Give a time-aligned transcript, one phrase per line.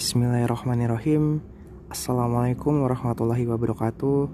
[0.00, 1.44] Bismillahirrahmanirrahim.
[1.92, 4.32] Assalamualaikum warahmatullahi wabarakatuh.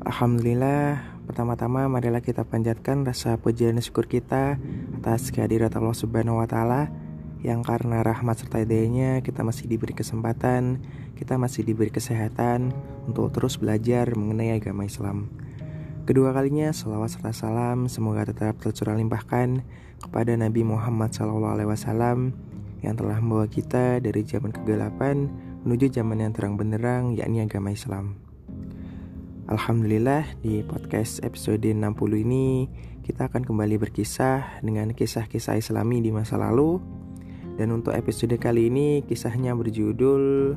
[0.00, 0.96] Alhamdulillah
[1.28, 4.56] Pertama-tama marilah kita panjatkan rasa pujian dan syukur kita
[4.96, 6.88] Atas kehadirat Allah subhanahu wa ta'ala
[7.44, 10.80] Yang karena rahmat serta hidayahnya Kita masih diberi kesempatan
[11.20, 12.72] Kita masih diberi kesehatan
[13.04, 15.28] Untuk terus belajar mengenai agama Islam.
[16.08, 19.68] Kedua kalinya salawat serta salam Semoga tetap tercurah limpahkan
[20.00, 22.51] Kepada Nabi Muhammad SAW
[22.82, 25.30] yang telah membawa kita dari zaman kegelapan
[25.62, 28.18] menuju zaman yang terang benderang yakni agama Islam.
[29.46, 31.78] Alhamdulillah di podcast episode 60
[32.26, 32.66] ini
[33.02, 36.78] kita akan kembali berkisah dengan kisah-kisah islami di masa lalu
[37.58, 40.54] dan untuk episode kali ini kisahnya berjudul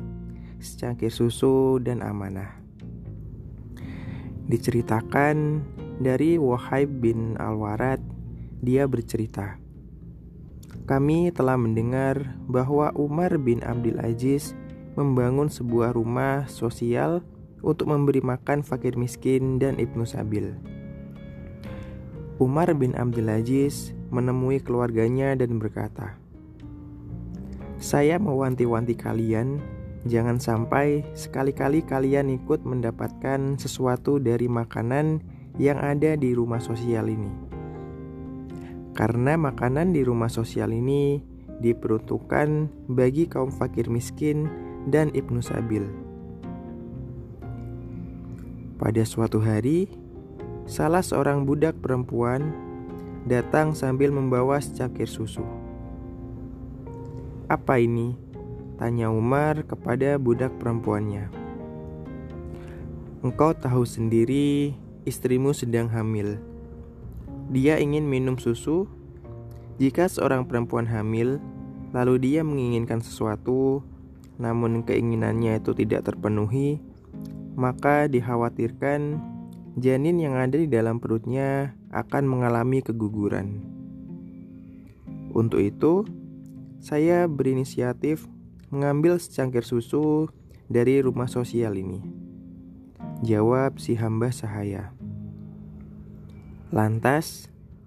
[0.58, 2.56] Secangkir Susu dan Amanah.
[4.46, 5.60] Diceritakan
[5.98, 8.00] dari Wahib bin Al-Warad,
[8.62, 9.58] dia bercerita,
[10.86, 14.54] kami telah mendengar bahwa Umar bin Abdul Aziz
[14.94, 17.26] membangun sebuah rumah sosial
[17.60, 20.54] untuk memberi makan fakir miskin dan Ibnu Sabil.
[22.38, 26.14] Umar bin Abdul Aziz menemui keluarganya dan berkata,
[27.82, 29.58] "Saya mewanti-wanti kalian,
[30.06, 35.18] jangan sampai sekali-kali kalian ikut mendapatkan sesuatu dari makanan
[35.58, 37.45] yang ada di rumah sosial ini."
[38.96, 41.20] Karena makanan di rumah sosial ini
[41.60, 42.48] diperuntukkan
[42.88, 44.48] bagi kaum fakir miskin
[44.88, 45.84] dan Ibnu Sabil.
[48.80, 49.92] Pada suatu hari,
[50.64, 52.56] salah seorang budak perempuan
[53.28, 55.44] datang sambil membawa secangkir susu.
[57.52, 58.16] "Apa ini?"
[58.80, 61.28] tanya Umar kepada budak perempuannya.
[63.20, 64.72] "Engkau tahu sendiri,
[65.04, 66.55] istrimu sedang hamil."
[67.50, 68.90] Dia ingin minum susu.
[69.78, 71.38] Jika seorang perempuan hamil,
[71.94, 73.84] lalu dia menginginkan sesuatu,
[74.40, 76.80] namun keinginannya itu tidak terpenuhi,
[77.54, 79.20] maka dikhawatirkan
[79.76, 83.62] janin yang ada di dalam perutnya akan mengalami keguguran.
[85.36, 86.08] Untuk itu,
[86.80, 88.24] saya berinisiatif
[88.72, 90.32] mengambil secangkir susu
[90.66, 92.00] dari rumah sosial ini.
[93.24, 94.96] Jawab si hamba sahaya.
[96.74, 97.46] Lantas,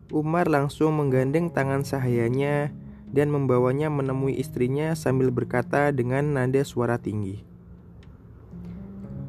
[0.09, 2.72] Umar langsung menggandeng tangan sahayanya
[3.12, 7.44] dan membawanya menemui istrinya sambil berkata dengan nada suara tinggi.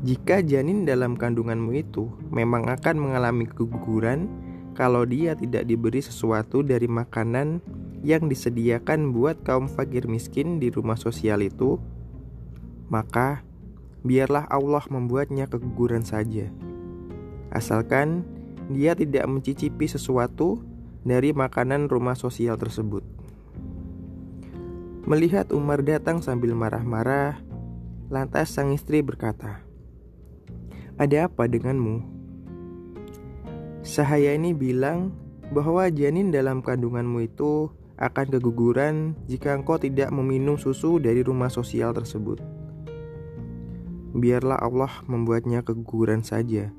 [0.00, 4.30] Jika janin dalam kandunganmu itu memang akan mengalami keguguran
[4.72, 7.60] kalau dia tidak diberi sesuatu dari makanan
[8.00, 11.76] yang disediakan buat kaum fakir miskin di rumah sosial itu,
[12.88, 13.44] maka
[14.00, 16.48] biarlah Allah membuatnya keguguran saja.
[17.52, 18.24] Asalkan
[18.70, 20.62] dia tidak mencicipi sesuatu
[21.02, 23.02] dari makanan rumah sosial tersebut.
[25.10, 27.42] Melihat Umar datang sambil marah-marah,
[28.12, 29.66] lantas sang istri berkata,
[30.94, 32.06] "Ada apa denganmu?"
[33.82, 35.10] Sahaya ini bilang
[35.50, 41.90] bahwa janin dalam kandunganmu itu akan keguguran jika engkau tidak meminum susu dari rumah sosial
[41.90, 42.38] tersebut.
[44.14, 46.70] Biarlah Allah membuatnya keguguran saja,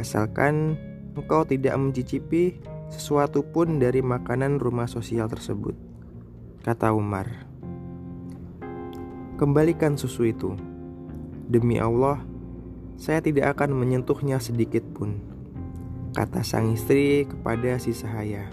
[0.00, 0.80] asalkan
[1.14, 2.58] engkau tidak mencicipi
[2.90, 5.74] sesuatu pun dari makanan rumah sosial tersebut,
[6.62, 7.26] kata Umar.
[9.34, 10.54] Kembalikan susu itu.
[11.44, 12.22] Demi Allah,
[12.94, 15.20] saya tidak akan menyentuhnya sedikit pun,
[16.14, 18.48] kata sang istri kepada si Sahaya.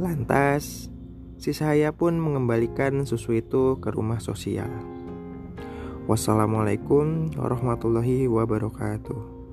[0.00, 0.90] Lantas,
[1.38, 4.72] si Sahaya pun mengembalikan susu itu ke rumah sosial.
[6.10, 9.43] Wassalamualaikum warahmatullahi wabarakatuh.